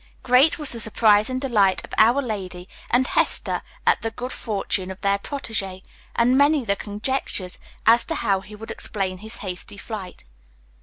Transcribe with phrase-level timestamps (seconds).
[0.23, 4.89] Great was the surprise and delight of our lady and Hester at the good fortune
[4.89, 5.83] of their protege,
[6.15, 10.23] and many the conjectures as to how he would explain his hasty flight.